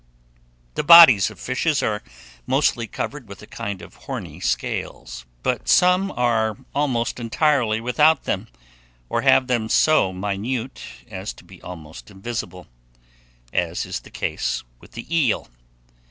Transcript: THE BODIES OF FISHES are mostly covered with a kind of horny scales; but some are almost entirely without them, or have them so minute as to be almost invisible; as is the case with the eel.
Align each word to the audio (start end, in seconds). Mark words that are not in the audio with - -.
THE 0.73 0.83
BODIES 0.83 1.29
OF 1.29 1.39
FISHES 1.39 1.83
are 1.83 2.01
mostly 2.47 2.87
covered 2.87 3.27
with 3.27 3.43
a 3.43 3.45
kind 3.45 3.83
of 3.83 3.93
horny 4.07 4.39
scales; 4.39 5.27
but 5.43 5.67
some 5.69 6.11
are 6.13 6.57
almost 6.73 7.19
entirely 7.19 7.79
without 7.79 8.23
them, 8.23 8.47
or 9.09 9.21
have 9.21 9.45
them 9.45 9.69
so 9.69 10.11
minute 10.11 10.81
as 11.11 11.33
to 11.33 11.43
be 11.43 11.61
almost 11.61 12.09
invisible; 12.09 12.65
as 13.53 13.85
is 13.85 13.99
the 13.99 14.09
case 14.09 14.63
with 14.79 14.93
the 14.93 15.05
eel. 15.15 15.49